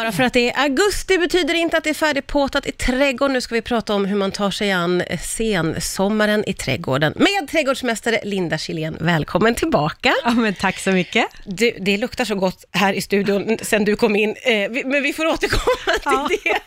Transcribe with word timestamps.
Bara 0.00 0.12
för 0.12 0.22
att 0.22 0.32
det 0.32 0.50
är 0.50 0.62
augusti 0.62 1.18
betyder 1.18 1.54
inte 1.54 1.76
att 1.76 1.84
det 1.84 1.90
är 1.90 1.94
färdigpåtat 1.94 2.66
i 2.66 2.72
trädgården. 2.72 3.32
Nu 3.32 3.40
ska 3.40 3.54
vi 3.54 3.62
prata 3.62 3.94
om 3.94 4.04
hur 4.04 4.16
man 4.16 4.32
tar 4.32 4.50
sig 4.50 4.72
an 4.72 5.02
sensommaren 5.22 6.44
i 6.48 6.52
trädgården 6.52 7.12
med 7.16 7.48
trädgårdsmästare 7.50 8.20
Linda 8.24 8.58
Kjellén. 8.58 8.96
Välkommen 9.00 9.54
tillbaka. 9.54 10.12
Ja, 10.24 10.30
men 10.30 10.54
tack 10.54 10.78
så 10.78 10.90
mycket. 10.90 11.26
Du, 11.44 11.76
det 11.80 11.96
luktar 11.98 12.24
så 12.24 12.34
gott 12.34 12.64
här 12.72 12.92
i 12.92 13.00
studion 13.00 13.58
sen 13.62 13.84
du 13.84 13.96
kom 13.96 14.16
in, 14.16 14.30
eh, 14.42 14.70
vi, 14.70 14.82
men 14.84 15.02
vi 15.02 15.12
får 15.12 15.26
återkomma 15.26 15.98
Ja. 16.04 16.28
till 16.28 16.38
det. 16.44 16.58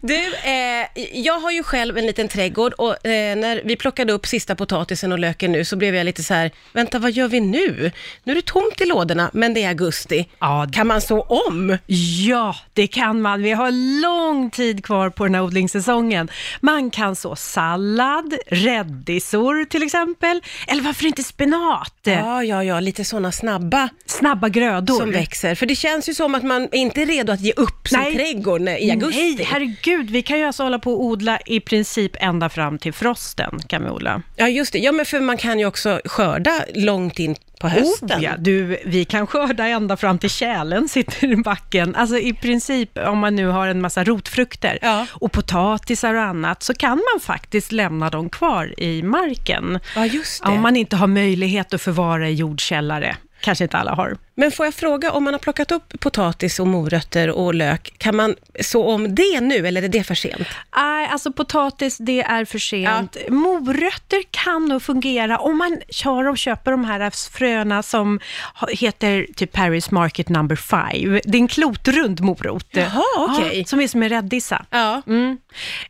Du, 0.00 0.34
eh, 0.50 0.86
jag 1.12 1.40
har 1.40 1.50
ju 1.50 1.62
själv 1.62 1.98
en 1.98 2.06
liten 2.06 2.28
trädgård 2.28 2.72
och 2.72 3.06
eh, 3.06 3.36
när 3.36 3.62
vi 3.64 3.76
plockade 3.76 4.12
upp 4.12 4.26
sista 4.26 4.54
potatisen 4.54 5.12
och 5.12 5.18
löken 5.18 5.52
nu 5.52 5.64
så 5.64 5.76
blev 5.76 5.94
jag 5.94 6.04
lite 6.04 6.22
så 6.22 6.34
här, 6.34 6.50
vänta 6.72 6.98
vad 6.98 7.10
gör 7.10 7.28
vi 7.28 7.40
nu? 7.40 7.90
Nu 8.24 8.32
är 8.32 8.36
det 8.36 8.44
tomt 8.46 8.80
i 8.80 8.84
lådorna, 8.84 9.30
men 9.34 9.54
det 9.54 9.62
är 9.64 9.68
augusti. 9.68 10.28
Ja, 10.38 10.66
Kan 10.72 10.86
man 10.86 11.00
så 11.00 11.20
om? 11.22 11.78
Ja, 12.08 12.56
det 12.72 12.86
kan 12.86 13.22
man. 13.22 13.42
Vi 13.42 13.50
har 13.52 14.00
lång 14.00 14.50
tid 14.50 14.84
kvar 14.84 15.10
på 15.10 15.24
den 15.24 15.34
här 15.34 15.42
odlingssäsongen. 15.42 16.28
Man 16.60 16.90
kan 16.90 17.16
så 17.16 17.36
sallad, 17.36 18.34
räddisor 18.46 19.64
till 19.64 19.82
exempel, 19.82 20.40
eller 20.66 20.82
varför 20.82 21.06
inte 21.06 21.22
spenat? 21.22 21.94
Ja, 22.02 22.44
ja, 22.44 22.64
ja, 22.64 22.80
lite 22.80 23.04
sådana 23.04 23.32
snabba 23.32 23.88
Snabba 24.06 24.48
grödor. 24.48 24.94
som 24.94 25.10
växer. 25.10 25.54
För 25.54 25.66
det 25.66 25.76
känns 25.76 26.08
ju 26.08 26.14
som 26.14 26.34
att 26.34 26.42
man 26.42 26.68
inte 26.72 27.02
är 27.02 27.06
redo 27.06 27.32
att 27.32 27.40
ge 27.40 27.52
upp 27.56 27.88
sin 27.88 27.98
Nej. 28.00 28.14
trädgård 28.16 28.60
i 28.60 28.90
augusti. 28.90 29.34
Nej, 29.36 29.44
herregud, 29.44 30.10
vi 30.10 30.22
kan 30.22 30.38
ju 30.38 30.44
alltså 30.44 30.62
hålla 30.62 30.78
på 30.78 30.92
och 30.92 31.04
odla 31.04 31.38
i 31.46 31.60
princip 31.60 32.12
ända 32.20 32.48
fram 32.48 32.78
till 32.78 32.92
frosten 32.92 33.60
kan 33.66 33.84
vi 33.84 33.90
odla. 33.90 34.22
Ja, 34.36 34.48
just 34.48 34.72
det. 34.72 34.78
Ja, 34.78 34.92
men 34.92 35.06
för 35.06 35.20
man 35.20 35.36
kan 35.36 35.58
ju 35.58 35.66
också 35.66 36.00
skörda 36.04 36.64
långt 36.74 37.18
in 37.18 37.36
på 37.60 37.68
hösten. 37.68 38.18
Oh, 38.18 38.24
ja, 38.24 38.30
du, 38.38 38.78
vi 38.86 39.04
kan 39.04 39.26
skörda 39.26 39.66
ända 39.66 39.96
fram 39.96 40.18
till 40.18 40.30
tjälen 40.30 40.88
sitter 40.88 41.32
i 41.32 41.36
backen. 41.36 41.94
Alltså 41.94 42.18
i 42.18 42.32
princip, 42.32 42.98
om 42.98 43.18
man 43.18 43.36
nu 43.36 43.46
har 43.46 43.68
en 43.68 43.80
massa 43.80 44.04
rotfrukter 44.04 44.78
Ja. 44.82 45.06
och 45.12 45.32
potatisar 45.32 46.14
och 46.14 46.22
annat, 46.22 46.62
så 46.62 46.74
kan 46.74 46.90
man 47.12 47.20
faktiskt 47.20 47.72
lämna 47.72 48.10
dem 48.10 48.30
kvar 48.30 48.80
i 48.80 49.02
marken. 49.02 49.78
Ja, 49.94 50.06
just 50.06 50.42
det. 50.44 50.48
Om 50.50 50.60
man 50.62 50.76
inte 50.76 50.96
har 50.96 51.06
möjlighet 51.06 51.74
att 51.74 51.82
förvara 51.82 52.28
i 52.28 52.34
jordkällare. 52.34 53.16
Kanske 53.40 53.64
inte 53.64 53.76
alla 53.78 53.94
har. 53.94 54.16
Men 54.40 54.50
får 54.50 54.66
jag 54.66 54.74
fråga, 54.74 55.12
om 55.12 55.24
man 55.24 55.34
har 55.34 55.38
plockat 55.38 55.72
upp 55.72 56.00
potatis 56.00 56.60
och 56.60 56.66
morötter 56.66 57.30
och 57.30 57.54
lök, 57.54 57.94
kan 57.98 58.16
man 58.16 58.34
så 58.60 58.84
om 58.84 59.14
det 59.14 59.40
nu 59.40 59.66
eller 59.66 59.82
är 59.82 59.88
det 59.88 60.04
för 60.04 60.14
sent? 60.14 60.48
Nej, 60.76 61.08
alltså 61.10 61.32
potatis, 61.32 61.98
det 61.98 62.22
är 62.22 62.44
för 62.44 62.58
sent. 62.58 63.16
Morötter 63.28 64.22
kan 64.30 64.64
nog 64.68 64.82
fungera 64.82 65.38
om 65.38 65.58
man 65.58 65.78
kör 65.90 66.28
och 66.28 66.38
köper 66.38 66.70
de 66.70 66.84
här 66.84 67.30
fröna 67.30 67.82
som 67.82 68.20
heter 68.68 69.26
typ 69.36 69.52
Paris 69.52 69.90
Market 69.90 70.28
number 70.28 70.56
five. 70.56 71.20
Det 71.24 71.38
är 71.38 71.40
en 71.40 71.48
klotrund 71.48 72.20
morot. 72.20 72.66
Jaha, 72.70 73.02
okej. 73.16 73.58
Ja, 73.58 73.64
som 73.64 73.80
är 73.80 73.88
som 73.88 74.02
en 74.02 74.08
räddisa. 74.08 74.64
Ja. 74.70 75.02
Mm. 75.06 75.38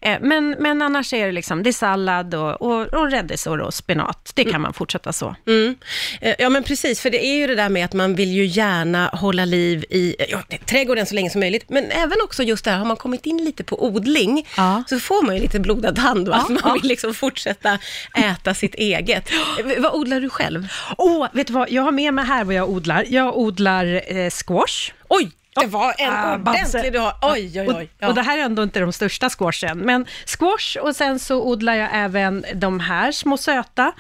Eh, 0.00 0.18
Men, 0.20 0.50
men 0.58 0.83
annars 0.83 1.12
är 1.12 1.27
det 1.27 1.33
liksom, 1.33 1.62
det 1.62 1.70
är 1.70 1.72
sallad 1.72 2.34
och, 2.34 2.62
och, 2.62 2.80
och 2.86 3.10
räddisor 3.10 3.60
och 3.60 3.74
spenat. 3.74 4.33
Det 4.34 4.44
kan 4.44 4.60
man 4.60 4.72
fortsätta 4.72 5.12
så. 5.12 5.36
Mm. 5.46 5.74
Eh, 6.20 6.34
Ja, 6.38 6.48
men 6.48 6.62
precis, 6.62 7.00
för 7.00 7.10
det 7.10 7.27
är 7.27 7.36
ju 7.36 7.46
det 7.46 7.55
där 7.55 7.68
med 7.68 7.84
att 7.84 7.92
man 7.92 8.14
vill 8.14 8.38
ju 8.39 8.47
gärna 8.47 9.08
hålla 9.12 9.44
liv 9.44 9.84
i 9.91 10.17
ja, 10.28 10.42
trädgården 10.67 11.06
så 11.06 11.14
länge 11.14 11.31
som 11.31 11.41
möjligt, 11.41 11.64
men 11.70 11.91
även 11.91 12.17
också 12.25 12.42
just 12.42 12.64
det 12.64 12.70
här, 12.70 12.78
har 12.78 12.84
man 12.86 12.97
kommit 12.97 13.27
in 13.27 13.45
lite 13.45 13.64
på 13.64 13.84
odling, 13.84 14.47
Ja. 14.56 14.83
så 14.89 15.00
får 15.00 15.22
man 15.27 15.34
ju 15.36 15.41
lite 15.42 15.61
blodad 15.61 15.98
hand 15.98 16.28
och 16.28 16.34
Ja, 16.34 16.47
man 16.64 16.75
vill 16.75 16.89
liksom 16.89 17.14
fortsätta 17.14 17.78
äta 18.19 18.55
sitt 18.55 18.75
eget. 18.75 19.30
Vad 19.78 19.95
odlar 19.95 20.20
du 20.20 20.30
själv? 20.30 20.69
Åh, 20.98 21.27
vet 21.33 21.47
du 21.47 21.53
vad? 21.53 21.70
Jag 21.70 21.83
har 21.83 21.92
med 21.92 22.14
mig 22.14 22.25
här 22.25 22.45
vad 22.45 22.55
jag 22.55 22.69
odlar. 22.70 23.05
Jag 23.08 23.36
odlar 23.39 24.03
eh, 24.17 24.30
squash. 24.30 24.92
Oj, 25.08 25.30
det 25.61 25.67
var 25.67 25.95
en 25.98 26.12
Ah, 26.12 26.34
ordentlig 26.34 26.92
du 26.92 26.98
har. 26.98 27.14
Oj, 27.23 27.61
oj, 27.61 27.69
oj. 27.77 27.91
Och, 28.03 28.09
och 28.09 28.14
det 28.14 28.23
här 28.23 28.39
är 28.39 28.42
ändå 28.42 28.62
inte 28.62 28.81
de 28.81 28.92
största 28.92 29.31
squashen, 29.31 29.78
men 29.78 30.06
squash 30.27 30.77
och 30.83 30.97
sen 30.97 31.19
så 31.19 31.42
odlar 31.42 31.75
jag 31.75 31.89
även 31.92 32.45
de 32.55 32.81
här 32.81 33.12
små 33.12 33.37
söta. 33.37 33.92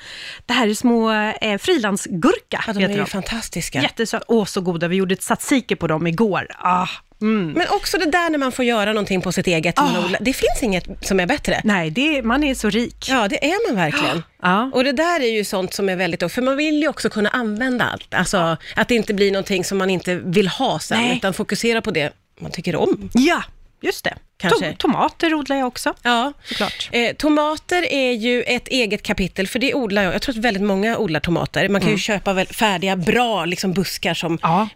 Det 0.46 0.52
här 0.52 0.68
är 0.68 0.74
små 0.74 1.10
eh, 1.40 1.58
frilansgurka, 1.58 2.64
ja, 2.66 2.72
de 2.72 2.84
är 2.84 2.88
ju 2.88 2.96
de. 2.96 3.06
fantastiska. 3.06 3.82
Jättesöta. 3.82 4.24
Åh, 4.28 4.44
så 4.44 4.60
goda. 4.60 4.88
Vi 4.88 4.96
gjorde 4.96 5.12
ett 5.12 5.20
tzatziki 5.20 5.76
på 5.76 5.86
dem 5.86 6.06
igår. 6.06 6.46
Ah, 6.58 6.86
mm. 7.20 7.52
Men 7.52 7.66
också 7.70 7.98
det 7.98 8.06
där 8.10 8.30
när 8.30 8.38
man 8.38 8.52
får 8.52 8.64
göra 8.64 8.92
någonting 8.92 9.20
på 9.20 9.32
sitt 9.32 9.46
eget, 9.46 9.76
man 9.76 9.96
Ah. 9.96 10.04
odlar. 10.04 10.18
det 10.22 10.32
finns 10.32 10.62
inget 10.62 10.84
som 11.06 11.20
är 11.20 11.26
bättre. 11.26 11.60
Nej, 11.64 11.90
det, 11.90 12.22
man 12.22 12.44
är 12.44 12.54
så 12.54 12.70
rik. 12.70 13.06
Ja, 13.10 13.28
det 13.28 13.44
är 13.50 13.68
man 13.68 13.76
verkligen. 13.76 14.22
Ja. 14.42 14.70
Och 14.74 14.84
det 14.84 14.92
där 14.92 15.20
är 15.20 15.32
ju 15.32 15.44
sånt 15.44 15.74
som 15.74 15.88
är 15.88 15.96
väldigt, 15.96 16.32
för 16.32 16.42
man 16.42 16.56
vill 16.56 16.82
ju 16.82 16.88
också 16.88 17.10
kunna 17.10 17.28
använda 17.28 17.84
allt. 17.84 18.14
Alltså 18.14 18.56
att 18.76 18.88
det 18.88 18.94
inte 18.94 19.14
blir 19.14 19.32
någonting 19.32 19.64
som 19.64 19.78
man 19.78 19.90
inte 19.90 20.14
vill 20.14 20.48
ha 20.48 20.78
sen, 20.78 21.00
Nej. 21.00 21.16
utan 21.16 21.34
fokusera 21.34 21.82
på 21.82 21.90
det 21.90 22.12
man 22.40 22.50
tycker 22.50 22.76
om. 22.76 23.10
Ja, 23.14 23.42
just 23.80 24.04
det. 24.04 24.14
Kanske. 24.36 24.70
To- 24.70 24.76
tomater 24.76 25.34
odlar 25.34 25.56
jag 25.56 25.66
också. 25.66 25.94
Ja, 26.02 26.32
Såklart. 26.44 26.88
Eh, 26.92 27.12
tomater 27.16 27.92
är 27.92 28.12
ju 28.12 28.42
ett 28.42 28.68
eget 28.68 29.02
kapitel, 29.02 29.46
för 29.48 29.58
det 29.58 29.74
odlar 29.74 30.02
jag. 30.02 30.14
Jag 30.14 30.22
tror 30.22 30.32
att 30.38 30.44
väldigt 30.44 30.62
många 30.62 30.98
odlar 30.98 31.20
tomater. 31.20 31.68
Man 31.68 31.80
kan 31.80 31.90
ju 31.90 31.98
köpa 31.98 32.32
väl 32.32 32.46
färdiga, 32.46 32.96
bra 32.96 33.44
liksom 33.44 33.72
buskar 33.72 34.14
som 34.14 34.38
Ja. 34.42 34.68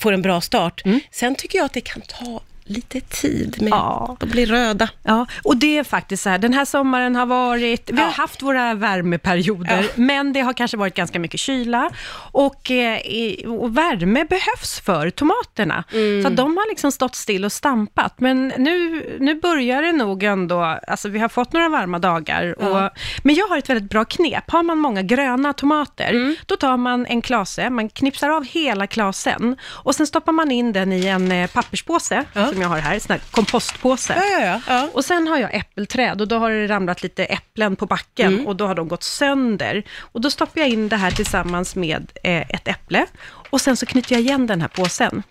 får 0.00 0.12
en 0.12 0.22
bra 0.22 0.40
start. 0.40 0.82
Sen 1.10 1.34
tycker 1.34 1.58
jag 1.58 1.64
att 1.64 1.72
det 1.72 1.80
kan 1.80 2.02
ta 2.02 2.40
lite 2.66 3.00
tid 3.00 3.56
med 3.62 3.70
Ja. 3.70 4.16
att 4.20 4.28
bli 4.28 4.46
röda. 4.46 4.88
Ja, 5.02 5.26
och 5.44 5.56
det 5.56 5.78
är 5.78 5.84
faktiskt 5.84 6.22
så 6.22 6.28
här, 6.30 6.38
den 6.38 6.52
här 6.54 6.64
sommaren 6.64 7.16
har 7.16 7.26
varit, 7.26 7.90
vi 7.90 7.96
har 8.00 8.06
Ja. 8.08 8.12
haft 8.16 8.42
våra 8.42 8.74
värmeperioder, 8.74 9.82
Ja. 9.82 9.88
men 9.94 10.32
det 10.32 10.40
har 10.40 10.52
kanske 10.52 10.76
varit 10.76 10.94
ganska 10.94 11.18
mycket 11.18 11.40
kyla 11.40 11.90
och, 12.32 12.70
eh, 12.70 13.50
och 13.50 13.76
värme 13.76 14.24
behövs 14.24 14.80
för 14.80 15.10
tomaterna. 15.10 15.84
Mm. 15.92 16.22
Så 16.22 16.28
de 16.28 16.56
har 16.56 16.68
liksom 16.68 16.92
stått 16.92 17.14
still 17.14 17.44
och 17.44 17.52
stampat, 17.52 18.20
men 18.20 18.52
nu, 18.58 19.06
nu 19.20 19.34
börjar 19.34 19.82
det 19.82 19.92
nog 19.92 20.22
ändå, 20.22 20.60
alltså 20.88 21.08
vi 21.08 21.18
har 21.18 21.28
fått 21.28 21.52
några 21.52 21.68
varma 21.68 21.98
dagar, 21.98 22.58
och, 22.62 22.90
men 23.22 23.34
jag 23.34 23.46
har 23.46 23.58
ett 23.58 23.68
väldigt 23.70 23.90
bra 23.90 24.04
knep. 24.04 24.50
Har 24.50 24.62
man 24.62 24.78
många 24.78 25.02
gröna 25.02 25.52
tomater, 25.52 26.10
Mm. 26.10 26.36
då 26.46 26.56
tar 26.56 26.76
man 26.76 27.06
en 27.06 27.22
klase, 27.22 27.70
man 27.70 27.88
knipsar 27.88 28.28
av 28.30 28.44
hela 28.44 28.86
klasen 28.86 29.56
och 29.64 29.94
sen 29.94 30.06
stoppar 30.06 30.32
man 30.32 30.50
in 30.50 30.72
den 30.72 30.92
i 30.92 31.06
en 31.06 31.32
eh, 31.32 31.50
papperspåse, 31.50 32.24
Ja. 32.32 32.52
Som 32.56 32.62
jag 32.62 32.68
har 32.68 32.78
här, 32.78 32.98
sån 32.98 33.12
här 33.12 33.20
kompostpåse. 33.30 34.14
Ja, 34.16 34.38
ja. 34.46 34.60
ja. 34.66 34.88
Och 34.92 35.04
sen 35.04 35.26
har 35.28 35.38
jag 35.38 35.54
äppelträd 35.54 36.20
och 36.20 36.28
då 36.28 36.38
har 36.38 36.50
det 36.50 36.66
ramlat 36.66 37.02
lite 37.02 37.24
äpplen 37.24 37.76
på 37.76 37.86
backen 37.86 38.32
Mm. 38.34 38.46
och 38.46 38.56
då 38.56 38.66
har 38.66 38.74
de 38.74 38.88
gått 38.88 39.02
sönder. 39.02 39.82
Och 39.98 40.20
då 40.20 40.30
stoppar 40.30 40.60
jag 40.60 40.68
in 40.70 40.88
det 40.88 40.96
här 40.96 41.10
tillsammans 41.10 41.76
med 41.76 42.12
eh, 42.24 42.40
ett 42.40 42.68
äpple 42.68 43.06
och 43.50 43.60
sen 43.60 43.76
så 43.76 43.86
knyter 43.86 44.12
jag 44.12 44.20
igen 44.22 44.46
den 44.46 44.60
här 44.60 44.68
påsen. 44.68 45.22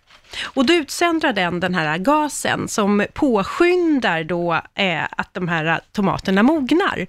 Och 0.44 0.66
då 0.66 0.74
utsöndrar 0.74 1.34
den 1.34 1.60
den 1.60 1.76
här 1.76 1.98
gasen 1.98 2.68
som 2.68 3.06
påskyndar 3.14 4.24
då 4.24 4.54
eh, 4.76 5.04
att 5.12 5.34
de 5.34 5.48
här 5.48 5.82
tomaterna 5.92 6.44
mognar. 6.44 7.08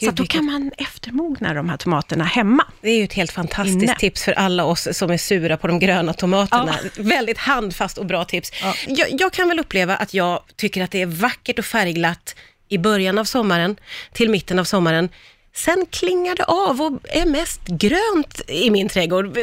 så 0.00 0.08
att 0.08 0.16
då 0.16 0.26
kan 0.26 0.44
man 0.44 0.70
eftermogna 0.78 1.54
de 1.54 1.68
här 1.68 1.76
tomaterna 1.76 2.24
hemma. 2.24 2.66
Det 2.80 2.90
är 2.90 2.96
ju 2.96 3.04
ett 3.04 3.12
helt 3.12 3.32
fantastiskt 3.32 3.82
Inne. 3.82 3.94
tips 3.94 4.24
för 4.24 4.32
alla 4.32 4.64
oss 4.64 4.88
som 4.92 5.10
är 5.10 5.16
sura 5.16 5.56
på 5.56 5.66
de 5.66 5.78
gröna 5.78 6.12
tomaterna. 6.12 6.74
Väldigt 6.98 7.38
handfast 7.38 7.98
och 7.98 8.06
bra 8.06 8.24
tips. 8.24 8.50
Jag, 8.86 9.08
jag 9.10 9.32
kan 9.32 9.48
väl 9.48 9.60
uppleva 9.60 9.96
att 9.96 10.14
jag 10.14 10.40
tycker 10.56 10.82
att 10.82 10.90
det 10.90 11.02
är 11.02 11.06
vackert 11.06 11.58
och 11.58 11.64
färgglatt 11.64 12.34
i 12.68 12.78
början 12.78 13.18
av 13.18 13.24
sommaren 13.24 13.76
till 14.12 14.30
mitten 14.30 14.58
av 14.58 14.64
sommaren. 14.64 15.08
Sen 15.54 15.86
klingar 15.90 16.34
det 16.34 16.44
av 16.44 16.82
och 16.82 16.92
är 17.08 17.26
mest 17.26 17.60
grönt 17.66 18.40
i 18.48 18.70
min 18.70 18.88
trädgård. 18.88 19.38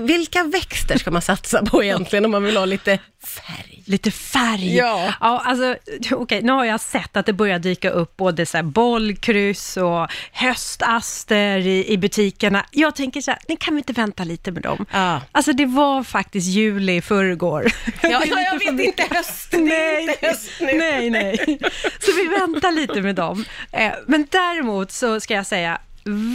Vilka 0.00 0.44
växter 0.44 0.98
ska 0.98 1.10
man 1.10 1.22
satsa 1.22 1.64
på 1.64 1.84
egentligen 1.84 2.24
om 2.24 2.30
man 2.30 2.44
vill 2.44 2.56
ha 2.56 2.64
lite 2.64 2.98
färg? 3.26 3.82
Lite 3.86 4.10
färg. 4.10 4.76
Ja. 4.76 5.12
ja 5.20 5.42
alltså, 5.44 5.76
okej, 6.12 6.42
nu 6.42 6.52
har 6.52 6.64
jag 6.64 6.80
sett 6.80 7.16
att 7.16 7.26
det 7.26 7.32
börjar 7.32 7.58
dyka 7.58 7.90
upp 7.90 8.16
både 8.16 8.46
så 8.46 8.56
här 8.56 8.64
bollkryss 8.64 9.76
och 9.76 10.08
höstaster 10.32 11.58
i, 11.58 11.92
i 11.92 11.98
butikerna. 11.98 12.66
Jag 12.70 12.94
tänker 12.94 13.20
så 13.20 13.30
här, 13.30 13.40
ni 13.48 13.56
kan 13.56 13.74
vi 13.74 13.78
inte 13.78 13.92
vänta 13.92 14.24
lite 14.24 14.50
med 14.52 14.62
dem? 14.62 14.86
Ja. 14.92 15.20
Alltså 15.32 15.52
det 15.52 15.66
var 15.66 16.02
faktiskt 16.04 16.46
juli 16.46 16.96
i 16.96 17.00
förrgår. 17.02 17.72
Ja, 18.02 18.22
ja, 18.26 18.40
jag 18.40 18.58
vet 18.74 18.86
inte 18.86 19.14
höst. 19.16 19.48
Nej, 19.52 20.02
inte 20.02 20.26
höst 20.26 20.50
nu. 20.60 20.78
nej, 20.78 21.10
nej. 21.10 21.58
Så 22.00 22.12
vi 22.16 22.28
väntar 22.40 22.72
lite 22.72 23.00
med 23.02 23.14
dem. 23.14 23.44
Eh, 23.72 23.92
Men 24.06 24.26
däremot 24.30 24.92
så 24.92 25.20
ska 25.20 25.34
jag 25.34 25.46
säga, 25.46 25.80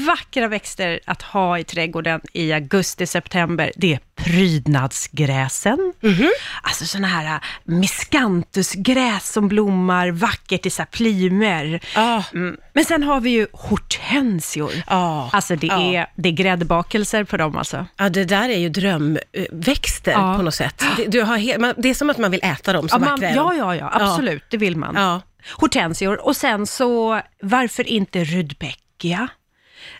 vackra 0.08 0.48
växter 0.48 1.00
att 1.06 1.22
ha 1.22 1.60
i 1.60 1.64
trädgården 1.64 2.22
i 2.34 2.54
augusti-september, 2.54 3.72
det 3.76 3.94
är 3.94 4.00
prydnadsgräsen. 4.16 5.94
Mhm. 6.02 6.30
Alltså 6.62 6.86
sådana 6.86 7.08
här 7.08 7.26
äh, 7.36 7.40
miscanthusgräs 7.64 9.32
som 9.32 9.48
blommar 9.48 10.12
vackert 10.12 10.66
i 10.66 10.70
så 10.70 10.86
plymer. 10.92 11.80
Ja. 11.96 12.24
Mm. 12.34 12.58
Men 12.74 12.86
sen 12.86 13.04
har 13.04 13.20
vi 13.22 13.30
ju 13.30 13.48
hortensior. 13.54 14.72
Ja. 14.88 15.30
Alltså 15.34 15.56
det, 15.56 15.68
Ja. 15.68 15.82
är, 15.94 16.08
det 16.16 16.30
är 16.30 16.34
gräddbakelser 16.34 17.24
på 17.24 17.38
dem 17.38 17.58
alltså. 17.58 17.86
Ja, 17.98 18.10
det 18.10 18.26
där 18.26 18.50
är 18.50 18.58
ju 18.58 18.70
drömväxter 18.70 20.14
på 20.38 20.42
något 20.42 20.56
sätt. 20.56 20.84
Det, 20.98 21.06
du 21.06 21.22
har 21.22 21.38
det 21.82 21.90
är 21.90 21.94
som 21.94 22.10
att 22.10 22.18
man 22.18 22.32
vill 22.32 22.40
äta 22.44 22.74
dem, 22.74 22.90
så 22.90 22.96
Ja, 22.96 23.00
man, 23.00 23.22
ja, 23.22 23.54
ja, 23.58 23.76
ja, 23.76 23.90
absolut, 23.94 24.44
det 24.50 24.58
vill 24.58 24.78
man. 24.78 25.22
Hortensior 25.56 26.26
och 26.26 26.36
sen 26.36 26.68
så, 26.68 27.22
varför 27.42 27.88
inte 27.88 28.24
rudbeckia? 28.24 29.28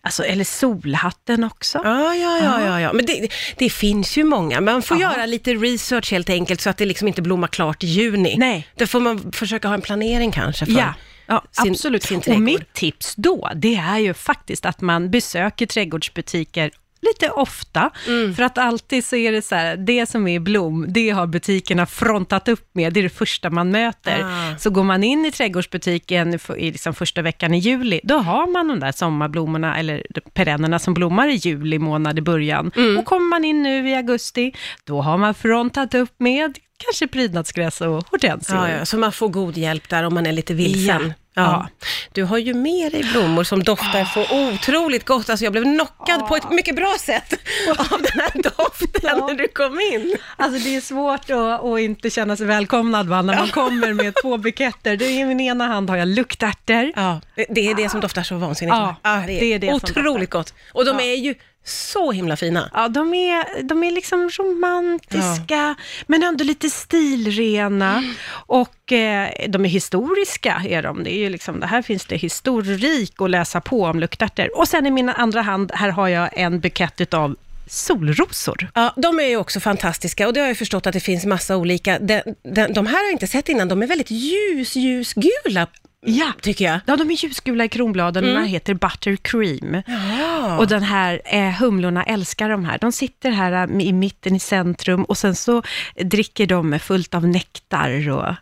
Alltså, 0.02 0.24
eller 0.24 0.44
solhatten 0.44 1.44
också. 1.44 1.82
Ja, 1.84 2.16
ja, 2.16 2.38
ja, 2.44 2.66
ja, 2.66 2.82
ja. 2.82 2.94
men 2.94 3.06
det, 3.06 3.30
det 3.58 3.70
finns 3.70 4.18
ju 4.18 4.24
många. 4.24 4.62
Man 4.62 4.82
får 4.82 5.02
Ja. 5.02 5.12
göra 5.14 5.26
lite 5.26 5.54
research 5.54 6.12
helt 6.12 6.30
enkelt 6.30 6.62
så 6.62 6.70
att 6.70 6.78
det 6.78 6.86
liksom 6.86 7.08
inte 7.08 7.22
blommar 7.22 7.48
klart 7.48 7.84
i 7.84 7.88
juni. 7.88 8.36
Nej. 8.38 8.68
Då 8.76 8.88
får 8.88 9.00
man 9.00 9.32
försöka 9.32 9.68
ha 9.68 9.76
en 9.76 9.82
planering 9.82 10.32
kanske 10.32 10.66
för 10.66 10.74
Ja, 10.74 10.94
ja 11.28 11.44
sin- 11.64 11.72
absolut. 11.72 12.04
sin 12.04 12.22
och 12.28 12.40
mitt 12.42 12.74
tips 12.74 13.14
då, 13.16 13.50
det 13.56 13.76
är 13.76 13.98
ju 13.98 14.14
faktiskt 14.14 14.66
att 14.66 14.82
man 14.82 15.12
besöker 15.12 15.66
trädgårdsbutiker 15.66 16.72
lite 17.02 17.30
ofta, 17.30 17.90
Mm. 18.08 18.36
för 18.36 18.44
att 18.44 18.58
alltid 18.58 19.06
så 19.06 19.16
är 19.16 19.32
det 19.32 19.42
så 19.42 19.56
här, 19.56 19.78
det 19.78 20.06
som 20.06 20.28
är 20.28 20.36
i 20.36 20.40
blom, 20.40 20.86
det 20.90 21.10
har 21.10 21.28
butikerna 21.28 21.86
frontat 21.86 22.48
upp 22.48 22.70
med, 22.74 22.94
det 22.94 23.00
är 23.00 23.04
det 23.04 23.10
första 23.10 23.50
man 23.50 23.72
möter. 23.72 24.24
Ah. 24.24 24.58
Så 24.58 24.70
går 24.70 24.84
man 24.84 25.04
in 25.04 25.26
i 25.26 25.32
trädgårdsbutiken 25.32 26.40
i 26.58 26.72
liksom 26.72 26.94
första 26.94 27.22
veckan 27.22 27.54
i 27.54 27.58
juli, 27.60 28.00
då 28.04 28.18
har 28.18 28.48
man 28.48 28.68
de 28.68 28.80
där 28.80 28.92
sommarblommorna, 28.92 29.78
eller 29.78 30.04
perennerna 30.34 30.80
som 30.80 30.94
blommar 30.94 31.28
i 31.28 31.34
juli 31.36 31.80
månad 31.80 32.18
i 32.20 32.22
början. 32.22 32.72
Mm. 32.76 32.98
Och 32.98 33.06
kommer 33.06 33.28
man 33.28 33.46
in 33.46 33.64
nu 33.64 33.90
i 33.90 33.96
augusti, 33.96 34.54
då 34.84 35.02
har 35.02 35.18
man 35.18 35.34
frontat 35.34 35.94
upp 35.94 36.14
med 36.20 36.58
kanske 36.86 37.08
prydnadsgräs 37.08 37.82
och 37.82 38.10
hortensior. 38.12 38.58
Ja, 38.68 38.70
ja, 38.70 38.86
så 38.86 38.98
man 38.98 39.12
får 39.12 39.30
god 39.30 39.58
hjälp 39.58 39.90
där 39.90 40.04
om 40.04 40.14
man 40.14 40.26
är 40.26 40.32
lite 40.32 40.54
vilsen. 40.54 41.02
Ja. 41.08 41.14
Ja. 41.44 41.68
Du 42.12 42.24
har 42.24 42.38
ju 42.38 42.54
med 42.54 42.92
dig 42.92 43.04
blommor 43.12 43.44
som 43.44 43.64
doftar 43.64 44.06
så 44.06 44.22
otroligt 44.54 45.06
gott. 45.06 45.30
Alltså 45.30 45.46
jag 45.46 45.52
blev 45.52 45.64
knockad 45.64 46.28
på 46.28 46.36
ett 46.36 46.52
mycket 46.52 46.76
bra 46.76 46.96
sätt 47.00 47.34
av 47.78 48.02
den 48.02 48.22
här 48.22 48.44
doften 48.44 49.28
när 49.28 49.34
du 49.38 49.48
kom 49.48 49.80
in. 49.80 50.16
Alltså 50.38 50.64
det 50.64 50.76
är 50.76 50.82
svårt 50.82 51.30
att, 51.30 51.64
att 51.64 51.80
inte 51.80 52.10
känna 52.10 52.36
sig 52.36 52.46
välkomnad 52.46 53.08
va, 53.08 53.22
när 53.22 53.36
man 53.36 53.48
kommer 53.48 53.94
med 53.94 54.14
två 54.22 54.38
buketter. 54.48 54.98
Det 54.98 55.06
är 55.06 55.20
I 55.20 55.26
min 55.26 55.40
ena 55.40 55.68
hand 55.68 55.90
har 55.90 55.98
jag 55.98 56.08
luktärtor. 56.08 56.92
Ja, 56.96 57.22
det 57.50 57.68
är 57.68 57.76
det 57.76 57.90
som 57.90 58.02
doftar 58.02 58.24
så 58.24 58.36
vansinnigt. 58.36 58.76
Ja, 59.04 59.24
det 59.28 59.54
är, 59.54 59.60
det 59.60 59.74
otroligt 59.74 60.30
gott. 60.30 60.54
Och 60.74 60.86
de 60.86 61.00
är 61.00 61.16
ju 61.16 61.36
så 61.70 62.12
himla 62.12 62.38
fina. 62.38 62.70
Ja, 62.74 62.88
de 62.88 63.14
är, 63.14 63.64
de 63.64 63.84
är 63.84 63.92
liksom 63.92 64.30
romantiska, 64.30 65.76
men 66.08 66.24
ändå 66.24 66.44
lite 66.44 66.70
stilrena. 66.70 68.04
Och 68.32 68.92
eh, 68.92 69.30
de 69.48 69.66
är 69.66 69.70
historiska, 69.70 70.62
är 70.70 70.84
de. 70.84 71.04
Det, 71.04 71.14
är 71.14 71.20
ju 71.20 71.30
liksom, 71.30 71.60
det 71.60 71.68
här 71.68 71.82
finns 71.82 72.06
det 72.06 72.16
historik 72.16 73.22
att 73.22 73.30
läsa 73.30 73.62
på 73.62 73.84
om 73.84 74.00
luktärtor. 74.00 74.58
Och 74.58 74.68
sen 74.68 74.86
i 74.86 74.92
min 74.92 75.10
andra 75.10 75.42
hand, 75.42 75.72
här 75.76 75.90
har 75.90 76.08
jag 76.08 76.30
en 76.34 76.60
bukett 76.60 77.02
utav 77.02 77.36
solrosor. 77.68 78.72
Ja, 78.76 78.94
de 78.96 79.20
är 79.20 79.24
ju 79.24 79.38
också 79.38 79.60
fantastiska 79.60 80.28
och 80.28 80.34
det 80.34 80.40
har 80.40 80.48
jag 80.48 80.58
förstått 80.58 80.88
att 80.88 80.94
det 80.94 81.00
finns 81.00 81.26
massa 81.26 81.58
olika. 81.58 82.00
De, 82.00 82.22
de, 82.44 82.74
de 82.74 82.86
här 82.86 82.98
har 82.98 83.04
jag 83.04 83.12
inte 83.12 83.28
sett 83.28 83.50
innan, 83.50 83.68
de 83.68 83.84
är 83.84 83.88
väldigt 83.88 84.12
ljus, 84.12 84.76
ljusgula, 84.76 85.68
Ja. 86.02 86.34
tycker 86.42 86.66
jag. 86.66 86.80
Ja, 86.86 86.96
de 86.96 87.12
är 87.12 87.24
ljusgula 87.24 87.66
i 87.66 87.70
kronbladen, 87.70 88.24
den 88.24 88.38
här 88.38 88.46
heter 88.46 88.74
Buttercream. 88.74 89.82
Ja. 89.88 90.58
Och 90.58 90.68
den 90.68 90.84
här, 90.84 91.22
eh, 91.26 91.50
humlorna 91.50 92.04
älskar 92.04 92.50
de 92.50 92.66
här. 92.66 92.78
De 92.78 92.92
sitter 92.92 93.32
här 93.32 93.68
eh, 93.68 93.88
i 93.88 93.94
mitten 93.94 94.36
i 94.36 94.40
centrum 94.40 95.04
och 95.04 95.18
sen 95.18 95.36
så 95.36 95.64
dricker 96.04 96.48
de 96.48 96.80
fullt 96.80 97.16
av 97.16 97.28
nektar 97.28 98.10
och... 98.10 98.36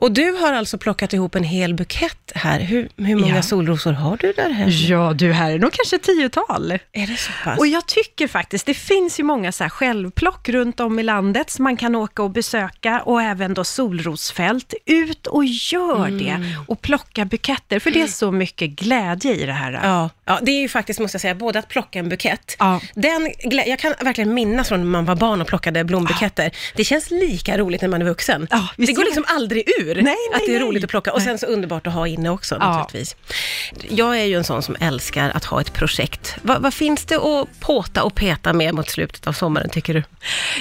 Och 0.00 0.12
du 0.12 0.32
har 0.32 0.52
alltså 0.52 0.78
plockat 0.78 1.12
ihop 1.12 1.34
en 1.34 1.44
hel 1.44 1.74
bukett 1.74 2.32
här. 2.34 2.60
Hur, 2.60 2.88
hur 2.96 3.16
många 3.16 3.36
Ja. 3.36 3.42
solrosor 3.42 3.92
har 3.92 4.16
du 4.16 4.32
där 4.32 4.50
hemma? 4.50 4.70
Ja, 4.70 5.12
du, 5.14 5.32
här 5.32 5.50
är 5.50 5.58
nog 5.58 5.72
kanske 5.72 5.96
ett 5.96 6.02
tiotal. 6.02 6.72
Är 6.92 7.06
det 7.06 7.16
så 7.16 7.30
pass? 7.44 7.58
Och 7.58 7.66
jag 7.66 7.86
tycker 7.86 8.28
faktiskt, 8.28 8.66
det 8.66 8.74
finns 8.74 9.20
ju 9.20 9.24
många 9.24 9.52
så 9.52 9.64
här 9.64 9.68
självplock 9.70 10.48
runt 10.48 10.80
om 10.80 10.98
i 10.98 11.02
landet 11.02 11.50
som 11.50 11.62
man 11.62 11.76
kan 11.76 11.94
åka 11.94 12.22
och 12.22 12.30
besöka 12.30 13.00
och 13.04 13.22
även 13.22 13.54
då 13.54 13.64
solrosfält. 13.64 14.74
Ut 14.86 15.26
och 15.26 15.44
gör 15.44 16.06
Mm. 16.06 16.18
det 16.18 16.56
och 16.66 16.82
plocka 16.82 17.24
buketter, 17.24 17.78
för 17.78 17.90
det 17.90 18.02
är 18.02 18.06
så 18.06 18.32
mycket 18.32 18.70
glädje 18.70 19.34
i 19.34 19.46
det 19.46 19.52
här. 19.52 19.72
Ja, 19.82 20.10
ja, 20.24 20.38
det 20.42 20.50
är 20.50 20.60
ju 20.60 20.68
faktiskt, 20.68 21.00
måste 21.00 21.14
jag 21.16 21.20
säga, 21.20 21.34
både 21.34 21.58
att 21.58 21.68
plocka 21.68 21.98
en 21.98 22.08
bukett. 22.08 22.56
Ja. 22.58 22.80
Den, 22.94 23.30
jag 23.66 23.78
kan 23.78 23.94
verkligen 24.00 24.34
minnas 24.34 24.68
från 24.68 24.80
när 24.80 24.86
man 24.86 25.04
var 25.04 25.16
barn 25.16 25.40
och 25.40 25.46
plockade 25.46 25.84
blombuketter. 25.84 26.50
Det 26.76 26.84
känns 26.84 27.10
lika 27.10 27.58
roligt 27.58 27.80
när 27.82 27.88
man 27.88 28.02
är 28.02 28.06
vuxen. 28.06 28.46
Ja, 28.50 28.68
det 28.76 28.92
går 28.92 29.04
liksom 29.04 29.24
aldrig 29.28 29.64
ur 29.88 29.94
Nej, 29.94 30.04
nej, 30.04 30.16
att 30.34 30.42
det 30.46 30.54
är 30.56 30.60
roligt 30.60 30.84
att 30.84 30.90
plocka. 30.90 31.12
Och 31.12 31.22
sen 31.22 31.38
så 31.38 31.46
underbart 31.46 31.86
att 31.86 31.92
ha 31.92 32.06
inne 32.06 32.30
också 32.30 32.56
Ja. 32.60 32.66
naturligtvis. 32.66 33.16
Jag 33.90 34.20
är 34.20 34.24
ju 34.24 34.34
en 34.34 34.44
sån 34.44 34.62
som 34.62 34.76
älskar 34.80 35.30
att 35.30 35.44
ha 35.44 35.60
ett 35.60 35.72
projekt. 35.72 36.36
Va, 36.42 36.56
vad 36.60 36.74
finns 36.74 37.04
det 37.04 37.16
att 37.16 37.60
påta 37.60 38.02
och 38.02 38.14
peta 38.14 38.52
med 38.52 38.74
mot 38.74 38.88
slutet 38.88 39.26
av 39.26 39.32
sommaren, 39.32 39.70
tycker 39.70 39.94
du? 39.94 40.02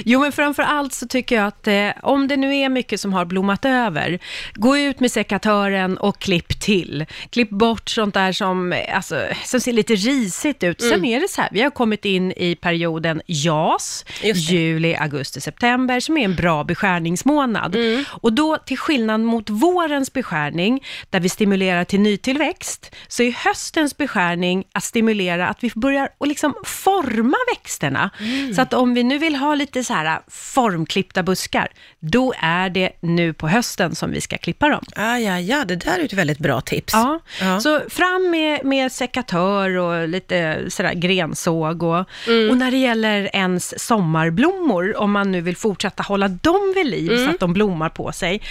Jo, 0.05 0.19
men 0.19 0.31
framför 0.31 0.63
allt 0.63 0.93
så 0.93 1.07
tycker 1.07 1.35
jag 1.35 1.47
att 1.47 1.67
eh, 1.67 1.89
om 2.01 2.27
det 2.27 2.37
nu 2.37 2.55
är 2.55 2.69
mycket 2.69 2.99
som 2.99 3.13
har 3.13 3.25
blommat 3.25 3.65
över, 3.65 4.19
gå 4.53 4.77
ut 4.77 4.99
med 4.99 5.11
sekatören 5.11 5.97
och 5.97 6.19
klipp 6.19 6.59
till. 6.59 7.05
Klipp 7.29 7.49
bort 7.49 7.89
sånt 7.89 8.13
där 8.13 8.31
som, 8.31 8.73
eh, 8.73 8.95
alltså, 8.95 9.21
som 9.45 9.59
ser 9.59 9.73
lite 9.73 9.95
risigt 9.95 10.63
ut. 10.63 10.81
Sen 10.81 11.05
är 11.05 11.19
det 11.19 11.27
så 11.29 11.41
här, 11.41 11.49
vi 11.53 11.61
har 11.61 11.69
kommit 11.69 12.05
in 12.05 12.31
i 12.31 12.55
perioden 12.55 13.21
JAS, 13.25 14.05
juli, 14.35 14.95
augusti, 14.95 15.41
september, 15.41 15.99
som 15.99 16.17
är 16.17 16.25
en 16.25 16.35
bra 16.35 16.63
beskärningsmånad. 16.63 17.75
Och 18.07 18.33
då, 18.33 18.57
till 18.57 18.77
skillnad 18.77 19.16
mot 19.25 19.49
vårens 19.49 20.13
beskärning, 20.13 20.83
där 21.09 21.19
vi 21.19 21.29
stimulerar 21.29 21.83
till 21.83 21.99
nytillväxt, 21.99 22.95
så 23.07 23.23
är 23.23 23.31
höstens 23.31 23.97
beskärning 23.97 24.63
att 24.71 24.83
stimulera 24.83 25.47
att 25.47 25.63
vi 25.63 25.71
börjar 25.75 26.09
att 26.19 26.27
liksom 26.27 26.53
forma 26.65 27.37
växterna. 27.55 28.09
Så 28.55 28.61
att 28.61 28.73
om 28.73 28.93
vi 28.93 29.03
nu 29.03 29.17
vill 29.17 29.35
ha 29.35 29.55
lite 29.55 29.83
så 29.83 29.93
här 29.93 30.19
formklippta 30.27 31.23
buskar, 31.23 31.67
då 31.99 32.33
är 32.41 32.69
det 32.69 32.89
nu 33.01 33.33
på 33.33 33.47
hösten 33.47 33.95
som 33.95 34.11
vi 34.11 34.21
ska 34.21 34.37
klippa 34.37 34.69
dem. 34.69 34.83
Ah, 34.95 35.17
ja, 35.17 35.39
ja, 35.39 35.65
det 35.65 35.75
där 35.75 35.99
är 35.99 36.03
ett 36.05 36.13
väldigt 36.13 36.39
bra 36.39 36.61
tips. 36.61 36.93
Ja, 36.93 37.19
Ja. 37.41 37.59
så 37.59 37.81
fram 37.89 38.29
med, 38.31 38.65
med 38.65 38.91
sekatör 38.91 39.77
och 39.77 40.07
lite 40.07 40.65
sådär 40.69 40.93
grensåg. 40.93 41.83
Och, 41.83 42.05
Mm. 42.27 42.49
och 42.49 42.57
när 42.57 42.71
det 42.71 42.77
gäller 42.77 43.29
ens 43.35 43.79
sommarblommor, 43.85 44.97
om 44.97 45.11
man 45.11 45.31
nu 45.31 45.41
vill 45.41 45.57
fortsätta 45.57 46.03
hålla 46.03 46.27
dem 46.27 46.73
vid 46.75 46.85
liv 46.85 47.11
Mm. 47.11 47.25
så 47.25 47.31
att 47.31 47.39
de 47.39 47.53
blommar 47.53 47.89
på 47.89 48.11
sig. 48.11 48.41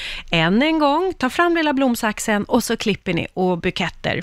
Än 0.56 0.62
en 0.62 0.79
gång, 0.79 1.14
ta 1.19 1.31
fram 1.31 1.55
lilla 1.55 1.73
blomsaxen 1.73 2.44
och 2.44 2.64
så 2.64 2.76
klipper 2.76 3.14
ni 3.14 3.26
och 3.35 3.61
buketter. 3.61 4.23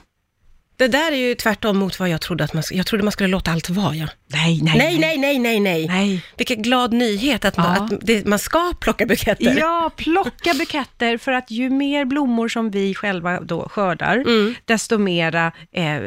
Det 0.78 0.88
där 0.88 1.12
är 1.12 1.16
ju 1.16 1.36
tvärtom 1.36 1.78
mot 1.78 2.00
vad 2.00 2.10
jag 2.10 2.22
trodde 2.22 2.44
att 2.44 2.54
man, 2.54 2.64
jag 2.72 2.86
trodde 2.86 3.04
man 3.04 3.12
skulle 3.12 3.30
låta 3.30 3.52
allt 3.52 3.70
vara. 3.70 3.96
Ja. 3.96 4.08
Nej, 4.28 4.60
nej, 4.64 4.78
Nej, 4.78 4.98
nej, 5.00 5.18
nej, 5.18 5.40
nej, 5.40 5.60
nej. 5.60 5.88
Nej. 5.88 6.26
Vilken 6.38 6.62
glad 6.62 6.94
nyhet 6.94 7.46
att, 7.46 7.58
man, 7.58 7.76
Ja. 7.76 7.84
att 7.96 8.02
det, 8.02 8.26
man 8.26 8.40
ska 8.40 8.74
plocka 8.80 9.06
buketter. 9.06 9.56
Ja, 9.60 9.92
plocka 9.98 10.54
buketter 10.54 11.18
för 11.18 11.32
att 11.32 11.52
ju 11.52 11.70
mer 11.70 12.06
blommor 12.06 12.48
som 12.48 12.72
vi 12.72 12.96
själva 12.96 13.40
då 13.42 13.70
skördar, 13.70 14.16
Mm. 14.18 14.56
desto 14.66 14.98
mera 14.98 15.52
eh, 15.72 15.98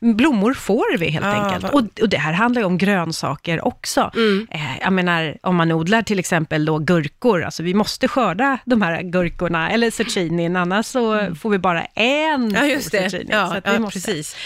blommor 0.00 0.54
får 0.54 0.98
vi 0.98 1.10
helt 1.10 1.26
Ja, 1.26 1.32
enkelt. 1.32 1.62
vad- 1.62 1.72
Och, 1.74 2.00
och 2.02 2.08
det 2.08 2.18
här 2.18 2.32
handlar 2.32 2.60
ju 2.62 2.66
om 2.66 2.78
grönsaker 2.78 3.66
också. 3.66 4.10
Mm. 4.16 4.46
Eh, 4.50 4.60
jag 4.80 4.92
menar, 4.92 5.36
om 5.42 5.56
man 5.56 5.72
odlar 5.72 6.02
till 6.02 6.18
exempel 6.18 6.64
då 6.64 6.78
gurkor, 6.78 7.42
alltså 7.44 7.62
vi 7.62 7.74
måste 7.74 8.08
skörda 8.08 8.58
de 8.64 8.82
här 8.82 9.02
gurkorna, 9.02 9.70
eller 9.70 9.90
zucchinin, 9.90 10.56
annars 10.56 10.86
så 10.86 11.34
får 11.40 11.50
vi 11.50 11.58
bara 11.58 11.82
en 11.84 12.30
Mm. 12.30 12.54
Ja, 12.54 12.64
just 12.66 12.92
det. 12.92 13.10
zucchini. 13.10 13.30
Ja, 13.32 13.56
måste. 13.94 14.10
precis. 14.10 14.36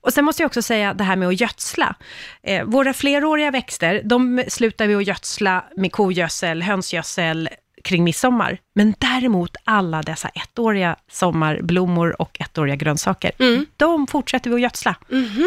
Och 0.00 0.12
sen 0.12 0.24
måste 0.24 0.42
jag 0.42 0.46
också 0.46 0.62
säga 0.62 0.94
det 0.94 1.04
här 1.04 1.16
med 1.16 1.28
att 1.28 1.40
gödsla. 1.40 1.94
Eh, 2.42 2.64
våra 2.64 2.94
fleråriga 2.94 3.50
växter, 3.50 4.02
de 4.04 4.44
slutar 4.48 4.86
vi 4.86 4.94
att 4.94 5.06
gödsla 5.06 5.64
med 5.76 5.92
kogödsel, 5.92 6.62
hönsgödsel 6.62 7.48
kring 7.84 8.04
midsommar. 8.04 8.58
Men 8.74 8.94
däremot 8.98 9.56
alla 9.64 10.02
dessa 10.02 10.28
ettåriga 10.28 10.96
sommarblommor 11.10 12.20
och 12.22 12.36
ettåriga 12.40 12.76
grönsaker, 12.76 13.30
Mm. 13.38 13.66
de 13.76 14.06
fortsätter 14.06 14.50
vi 14.50 14.56
att 14.56 14.60
gödsla. 14.62 14.94
Mhm. 15.08 15.46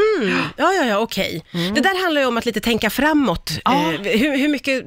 Ja, 0.57 0.73
ja, 0.73 0.85
ja, 0.85 0.97
okej. 0.99 1.43
Det 1.75 1.81
där 1.81 2.03
handlar 2.03 2.21
ju 2.21 2.27
om 2.27 2.37
att 2.37 2.45
lite 2.45 2.59
tänka 2.59 2.89
framåt. 2.89 3.49
Mm. 3.49 3.81
Ja. 3.81 3.93
Eh, 4.11 4.19
hur, 4.19 4.37
hur 4.37 4.47
mycket 4.47 4.83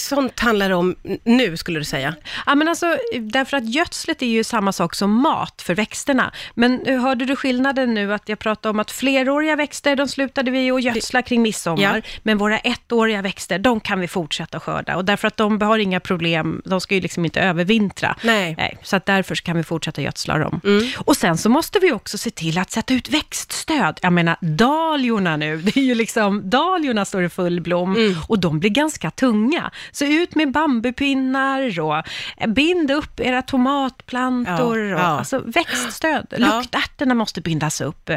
sånt 0.00 0.40
handlar 0.40 0.68
det 0.68 0.74
om 0.74 0.96
nu, 1.24 1.56
skulle 1.56 1.78
du 1.80 1.84
säga? 1.84 2.14
Ja, 2.46 2.54
men 2.54 2.68
alltså, 2.68 2.96
därför 3.20 3.56
att 3.56 3.68
gödslet 3.74 4.22
är 4.22 4.26
ju 4.26 4.44
samma 4.44 4.72
sak 4.72 4.94
som 4.94 5.10
mat 5.22 5.62
för 5.62 5.74
växterna. 5.74 6.32
Men 6.54 6.86
eh, 6.86 7.00
hörde 7.02 7.24
du 7.24 7.36
skillnaden 7.36 7.94
nu 7.94 8.12
att 8.14 8.28
jag 8.28 8.38
pratade 8.38 8.70
om 8.70 8.80
att 8.80 8.90
fleråriga 8.90 9.56
växter, 9.56 9.96
de 9.96 10.08
slutade 10.08 10.50
vi 10.50 10.70
att 10.70 10.82
gödsla 10.82 11.22
kring 11.22 11.42
midsommar, 11.42 11.96
Ja. 12.04 12.18
men 12.22 12.38
våra 12.38 12.58
ettåriga 12.58 13.22
växter, 13.22 13.58
de 13.58 13.80
kan 13.80 14.00
vi 14.00 14.08
fortsätta 14.08 14.60
skörda. 14.60 14.96
Och 14.96 15.04
därför 15.04 15.28
att 15.28 15.36
de 15.36 15.60
har 15.60 15.78
inga 15.78 16.00
problem, 16.00 16.62
de 16.64 16.80
ska 16.84 16.94
ju 16.94 17.00
liksom 17.00 17.24
inte 17.24 17.40
övervintra. 17.40 18.16
Nej. 18.22 18.54
Nej, 18.58 18.78
så 18.82 18.96
att 18.96 19.06
därför 19.06 19.34
så 19.34 19.42
kan 19.42 19.56
vi 19.56 19.62
fortsätta 19.62 20.02
gödsla 20.02 20.38
dem. 20.38 20.60
Mm. 20.64 20.88
Och 20.98 21.16
sen 21.16 21.38
så 21.38 21.48
måste 21.48 21.78
vi 21.78 21.92
också 21.92 22.18
se 22.18 22.30
till 22.30 22.58
att 22.58 22.70
sätta 22.70 22.94
ut 22.94 23.08
växtstöd. 23.08 23.98
Jag 24.02 24.12
menar, 24.12 24.36
dahliorna 24.40 25.36
nu, 25.36 25.56
det 25.62 25.76
är 25.76 25.82
ju 25.84 25.94
liksom, 25.94 26.50
dahliorna 26.50 27.04
står 27.04 27.22
i 27.24 27.28
full 27.28 27.60
blom 27.60 27.94
Mm. 27.96 28.14
och 28.28 28.38
de 28.38 28.60
blir 28.60 28.70
ganska 28.70 29.10
tunga. 29.10 29.70
Så 29.92 30.04
ut 30.04 30.34
med 30.34 30.52
bambupinnar 30.52 31.80
och 31.80 32.04
bind 32.48 32.90
upp 32.90 33.20
era 33.20 33.42
tomatplantor. 33.42 34.78
Ja, 34.78 34.94
och, 34.94 35.00
ja. 35.00 35.04
Alltså 35.04 35.38
växtstöd. 35.46 36.26
Ja. 36.30 36.38
Luktärtorna 36.38 37.14
måste 37.14 37.40
bindas 37.40 37.80
upp. 37.80 38.10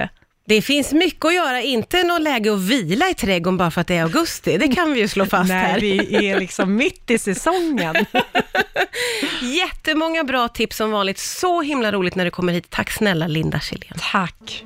Det 0.48 0.62
finns 0.62 0.94
mycket 0.94 1.26
att 1.26 1.34
göra, 1.34 1.62
inte 1.62 2.04
något 2.04 2.22
läge 2.22 2.54
att 2.54 2.60
vila 2.60 3.10
i 3.10 3.14
trädgården 3.14 3.58
bara 3.58 3.72
för 3.72 3.82
att 3.82 3.88
det 3.88 3.96
är 3.96 4.04
augusti. 4.04 4.58
Det 4.58 4.68
kan 4.68 4.94
vi 4.94 5.00
ju 5.00 5.08
slå 5.08 5.26
fast 5.26 5.52
här. 5.52 5.74
När 5.74 5.80
vi 5.80 6.28
är 6.28 6.40
liksom 6.40 6.76
mitt 6.76 7.12
i 7.12 7.18
säsongen. 7.18 7.96
Jättemånga 9.42 10.24
bra 10.24 10.48
tips 10.48 10.78
som 10.78 10.92
vanligt. 10.92 11.20
Så 11.20 11.62
himla 11.62 11.92
roligt 11.92 12.16
när 12.16 12.26
du 12.26 12.32
kommer 12.32 12.54
hit. 12.54 12.70
Tack 12.70 12.92
snälla 12.92 13.28
Linda 13.28 13.60
Kjellén. 13.60 13.94
Tack. 14.12 14.64